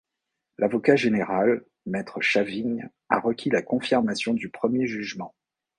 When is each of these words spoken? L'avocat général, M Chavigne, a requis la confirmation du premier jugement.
L'avocat 0.57 0.95
général, 0.95 1.63
M 1.85 2.03
Chavigne, 2.21 2.89
a 3.09 3.19
requis 3.19 3.51
la 3.51 3.61
confirmation 3.61 4.33
du 4.33 4.49
premier 4.49 4.87
jugement. 4.87 5.35